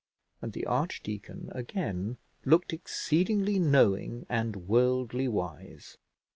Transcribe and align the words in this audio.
And 0.41 0.53
the 0.53 0.65
archdeacon 0.65 1.49
again 1.51 2.17
looked 2.43 2.73
exceedingly 2.73 3.59
knowing 3.59 4.25
and 4.31 4.55
worldly 4.67 5.27
wise. 5.27 5.99